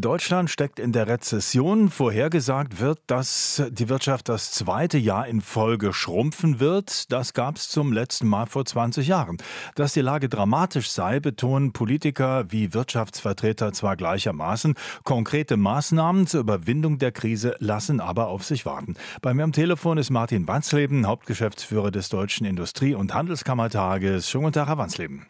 [0.00, 1.90] Deutschland steckt in der Rezession.
[1.90, 7.10] Vorhergesagt wird, dass die Wirtschaft das zweite Jahr in Folge schrumpfen wird.
[7.12, 9.38] Das gab es zum letzten Mal vor 20 Jahren.
[9.74, 14.74] Dass die Lage dramatisch sei, betonen Politiker wie Wirtschaftsvertreter zwar gleichermaßen.
[15.04, 18.94] Konkrete Maßnahmen zur Überwindung der Krise lassen aber auf sich warten.
[19.22, 24.30] Bei mir am Telefon ist Martin Wansleben, Hauptgeschäftsführer des Deutschen Industrie- und Handelskammertages.
[24.30, 25.26] Schönen guten Tag, Herr Wansleben.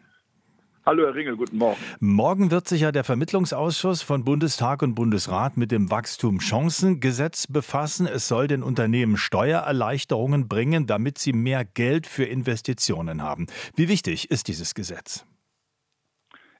[0.85, 1.79] Hallo Herr Ringel, guten Morgen.
[1.99, 8.07] Morgen wird sich ja der Vermittlungsausschuss von Bundestag und Bundesrat mit dem Wachstumschancengesetz befassen.
[8.07, 13.47] Es soll den Unternehmen Steuererleichterungen bringen, damit sie mehr Geld für Investitionen haben.
[13.75, 15.25] Wie wichtig ist dieses Gesetz?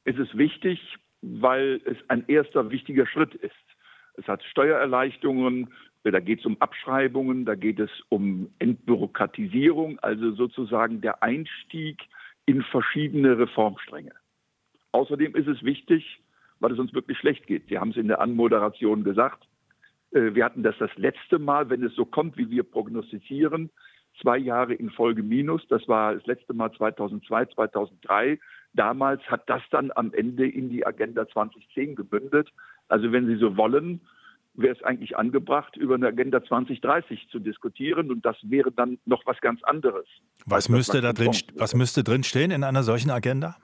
[0.04, 0.80] Es ist wichtig,
[1.22, 3.54] weil es ein erster wichtiger Schritt ist.
[4.16, 11.00] Es hat Steuererleichterungen, da geht es um Abschreibungen, da geht es um Entbürokratisierung, also sozusagen
[11.00, 12.02] der Einstieg
[12.50, 14.14] in verschiedene Reformstränge.
[14.92, 16.20] Außerdem ist es wichtig,
[16.60, 17.68] weil es uns wirklich schlecht geht.
[17.68, 19.48] Sie haben es in der Anmoderation gesagt.
[20.14, 23.70] Äh, wir hatten das das letzte Mal, wenn es so kommt, wie wir prognostizieren,
[24.20, 25.62] zwei Jahre in Folge minus.
[25.68, 28.40] Das war das letzte Mal 2002, 2003.
[28.74, 32.50] Damals hat das dann am Ende in die Agenda 2010 gemündet.
[32.88, 34.02] Also wenn Sie so wollen,
[34.54, 38.12] wäre es eigentlich angebracht, über eine Agenda 2030 zu diskutieren.
[38.12, 40.06] Und das wäre dann noch was ganz anderes.
[40.46, 43.56] Was müsste da drin, was müsste drin stehen in einer solchen Agenda?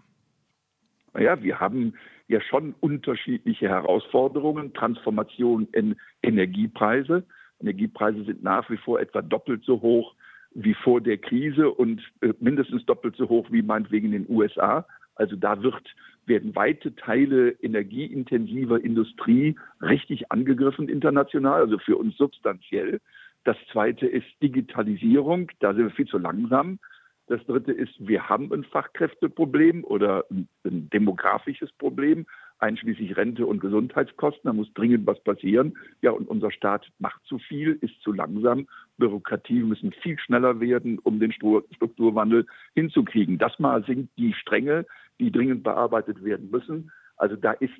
[1.13, 1.93] Naja, wir haben
[2.27, 4.73] ja schon unterschiedliche Herausforderungen.
[4.73, 7.23] Transformation in Energiepreise.
[7.61, 10.15] Energiepreise sind nach wie vor etwa doppelt so hoch
[10.55, 14.85] wie vor der Krise und äh, mindestens doppelt so hoch wie meinetwegen in den USA.
[15.15, 15.83] Also da wird
[16.27, 22.99] werden weite Teile energieintensiver Industrie richtig angegriffen international, also für uns substanziell.
[23.43, 26.79] Das zweite ist Digitalisierung, da sind wir viel zu langsam.
[27.27, 32.27] Das dritte ist, wir haben ein Fachkräfteproblem oder ein, demografisches Problem,
[32.59, 34.43] einschließlich Rente und Gesundheitskosten.
[34.43, 35.75] Da muss dringend was passieren.
[36.01, 38.67] Ja, und unser Staat macht zu viel, ist zu langsam.
[38.97, 43.39] Bürokratie müssen viel schneller werden, um den Strukturwandel hinzukriegen.
[43.39, 44.85] Das mal sind die Stränge,
[45.19, 46.91] die dringend bearbeitet werden müssen.
[47.17, 47.71] Also da ist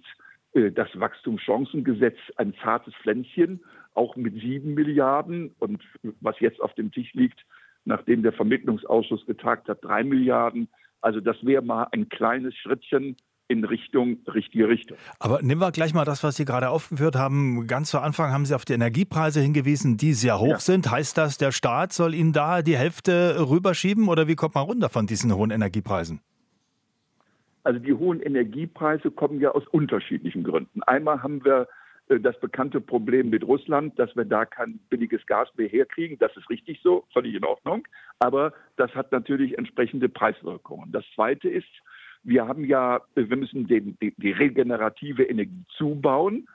[0.53, 3.63] äh, das Wachstumschancengesetz ein zartes Pflänzchen,
[3.93, 5.55] auch mit sieben Milliarden.
[5.59, 5.83] Und
[6.21, 7.39] was jetzt auf dem Tisch liegt,
[7.85, 10.67] nachdem der Vermittlungsausschuss getagt hat, drei Milliarden.
[11.01, 13.15] Also das wäre mal ein kleines Schrittchen
[13.47, 14.97] in Richtung, richtige Richtung.
[15.19, 17.67] Aber nehmen wir gleich mal das, was Sie gerade aufgeführt haben.
[17.67, 20.59] Ganz zu Anfang haben Sie auf die Energiepreise hingewiesen, die sehr hoch ja.
[20.59, 20.89] sind.
[20.89, 24.89] Heißt das, der Staat soll Ihnen da die Hälfte rüberschieben oder wie kommt man runter
[24.89, 26.21] von diesen hohen Energiepreisen?
[27.65, 30.83] Also die hohen Energiepreise kommen ja aus unterschiedlichen Gründen.
[30.83, 31.67] Einmal haben wir
[32.09, 36.19] äh, das bekannte Problem mit Russland, dass wir da kein billiges Gas mehr herkriegen.
[36.19, 37.87] Das ist richtig so, völlig in Ordnung.
[38.19, 40.91] Aber das hat natürlich entsprechende Preiswirkungen.
[40.91, 41.65] Das Zweite ist,
[42.23, 46.47] wir haben ja, äh, wir müssen den, die, die, regenerative Energie zubauen.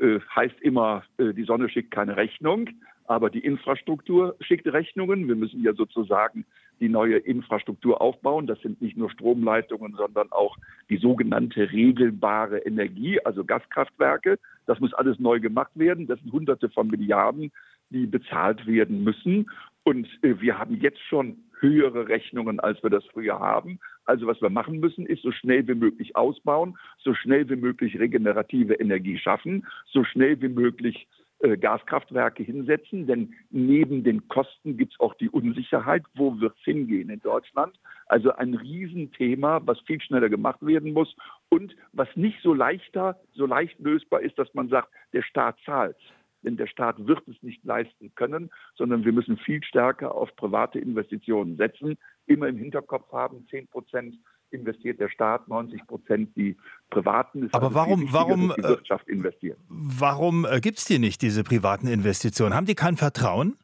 [0.00, 2.68] Äh, heißt immer, äh, die Sonne schickt keine Rechnung,
[3.04, 5.28] aber die Infrastruktur schickt Rechnungen.
[5.28, 6.44] Wir müssen ja sozusagen
[6.80, 8.46] die neue Infrastruktur aufbauen.
[8.46, 10.56] Das sind nicht nur Stromleitungen, sondern auch
[10.90, 14.38] die sogenannte regelbare Energie, also Gaskraftwerke.
[14.66, 16.06] Das muss alles neu gemacht werden.
[16.06, 17.52] Das sind Hunderte von Milliarden,
[17.90, 19.50] die bezahlt werden müssen.
[19.84, 23.78] Und äh, wir haben jetzt schon höhere Rechnungen, als wir das früher haben.
[24.04, 27.98] Also was wir machen müssen, ist so schnell wie möglich ausbauen, so schnell wie möglich
[27.98, 31.08] regenerative Energie schaffen, so schnell wie möglich
[31.40, 37.10] Gaskraftwerke hinsetzen, denn neben den Kosten gibt es auch die Unsicherheit, wo wird es hingehen
[37.10, 37.78] in Deutschland.
[38.06, 41.14] Also ein Riesenthema, was viel schneller gemacht werden muss
[41.50, 45.96] und was nicht so leichter, so leicht lösbar ist, dass man sagt, der Staat zahlt.
[46.42, 50.78] Denn der Staat wird es nicht leisten können, sondern wir müssen viel stärker auf private
[50.78, 51.98] Investitionen setzen.
[52.26, 54.16] Immer im Hinterkopf haben, 10 Prozent
[54.50, 56.56] investiert der Staat, 90 Prozent die
[56.90, 57.48] Privaten.
[57.52, 59.56] Aber warum, warum, die äh, Wirtschaft investieren.
[59.68, 62.54] Warum äh, gibt es die nicht, diese privaten Investitionen?
[62.54, 63.56] Haben die kein Vertrauen?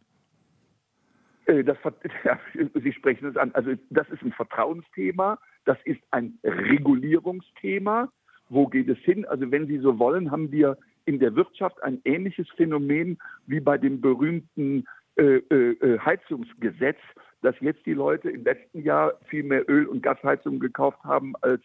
[1.47, 1.78] Äh, das,
[2.25, 2.38] ja,
[2.75, 3.53] Sie sprechen es an.
[3.53, 8.10] Also das ist ein Vertrauensthema, das ist ein Regulierungsthema.
[8.48, 9.25] Wo geht es hin?
[9.26, 13.78] Also wenn Sie so wollen, haben wir in der Wirtschaft ein ähnliches Phänomen wie bei
[13.78, 14.84] dem berühmten
[15.16, 16.98] äh, äh, Heizungsgesetz,
[17.42, 21.62] dass jetzt die Leute im letzten Jahr viel mehr Öl- und Gasheizungen gekauft haben als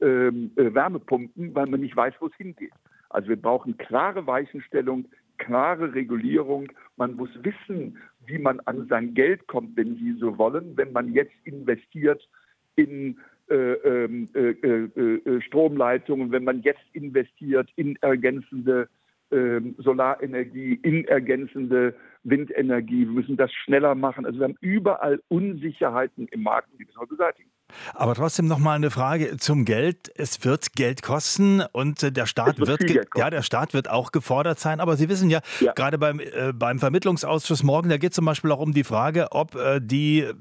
[0.00, 2.72] ähm, äh, Wärmepumpen, weil man nicht weiß, wo es hingeht.
[3.08, 5.06] Also wir brauchen klare Weichenstellung,
[5.38, 6.68] klare Regulierung.
[6.96, 10.76] Man muss wissen, wie man an sein Geld kommt, wenn Sie so wollen.
[10.76, 12.28] Wenn man jetzt investiert
[12.76, 13.18] in
[13.50, 18.88] äh, ähm, äh, äh, äh, Stromleitungen, wenn man jetzt investiert in ergänzende
[19.30, 23.06] ähm, Solarenergie, in ergänzende Windenergie.
[23.06, 24.26] Wir müssen das schneller machen.
[24.26, 27.50] Also wir haben überall Unsicherheiten im Markt, die müssen wir beseitigen.
[27.94, 30.10] Aber trotzdem noch mal eine Frage zum Geld.
[30.16, 34.12] Es wird Geld kosten und äh, der Staat wird, wird ja der Staat wird auch
[34.12, 34.80] gefordert sein.
[34.80, 35.72] Aber Sie wissen ja, ja.
[35.72, 39.54] gerade beim äh, beim Vermittlungsausschuss morgen, da geht zum Beispiel auch um die Frage, ob
[39.54, 40.34] äh, die äh,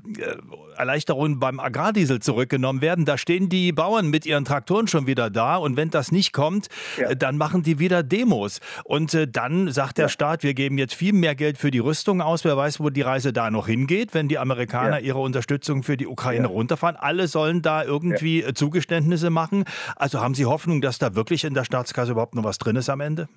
[0.78, 3.06] Erleichterungen beim Agrardiesel zurückgenommen werden.
[3.06, 6.68] Da stehen die Bauern mit ihren Traktoren schon wieder da und wenn das nicht kommt,
[6.98, 7.10] ja.
[7.10, 10.10] Äh, dann machen die wieder Demos und äh, dann sagt der ja.
[10.10, 12.44] Staat, wir geben jetzt viel mehr Geld für die Rüstung aus.
[12.44, 16.07] Wer weiß, wo die Reise da noch hingeht, wenn die Amerikaner ihre Unterstützung für die
[16.07, 16.95] Ukraine runterfahren.
[16.95, 18.53] Alle sollen da irgendwie ja.
[18.53, 19.65] Zugeständnisse machen.
[19.95, 22.89] Also haben Sie Hoffnung, dass da wirklich in der Staatskasse überhaupt noch was drin ist
[22.89, 23.27] am Ende?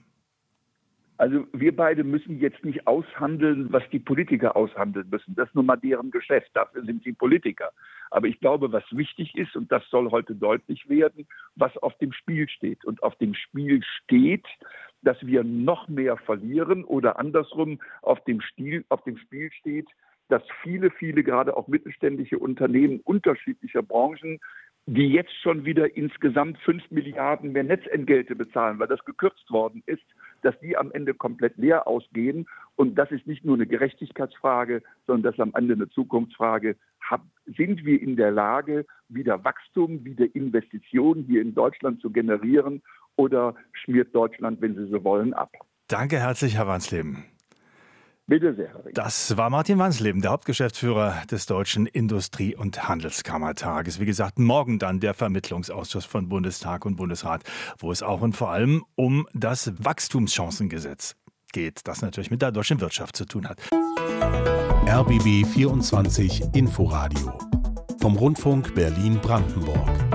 [1.17, 5.35] Also wir beide müssen jetzt nicht aushandeln, was die Politiker aushandeln müssen.
[5.37, 6.51] Das ist nun mal deren Geschäft.
[6.55, 7.71] Dafür sind sie Politiker.
[8.11, 12.13] Aber ich glaube, was wichtig ist, und das soll heute deutlich werden, was auf dem
[12.13, 12.85] Spiel steht.
[12.85, 14.47] Und auf dem Spiel steht,
[15.03, 19.87] dass wir noch mehr verlieren oder andersrum auf dem, Stil, auf dem Spiel steht,
[20.29, 24.41] dass viele, viele gerade auch mittelständische Unternehmen unterschiedlicher Branchen,
[24.87, 30.05] die jetzt schon wieder insgesamt fünf Milliarden mehr Netzentgelte bezahlen, weil das gekürzt worden ist,
[30.43, 32.47] dass die am Ende komplett leer ausgehen.
[32.77, 36.77] Und das ist nicht nur eine Gerechtigkeitsfrage, sondern das ist am Ende eine Zukunftsfrage.
[37.47, 42.83] sind wir in der Lage, wieder Wachstum, wieder Investitionen hier in Deutschland zu generieren
[43.17, 45.53] oder schmiert Deutschland, wenn Sie so wollen, ab?
[45.89, 47.25] Danke herzlich, Herr Wansleben.
[48.27, 48.71] Bitte sehr.
[48.95, 54.01] Das war Martin Wansleben, der Hauptgeschäftsführer des Deutschen Industrie- und Handelskammertages.
[54.01, 57.43] Wie gesagt, morgen dann der Vermittlungsausschuss von Bundestag und Bundesrat,
[57.79, 61.17] wo es auch und vor allem um das Wachstumschancengesetz
[61.53, 63.59] geht, das natürlich mit der deutschen Wirtschaft zu tun hat.
[64.87, 67.39] RBB 24 Inforadio
[68.01, 70.14] vom Rundfunk Berlin-Brandenburg.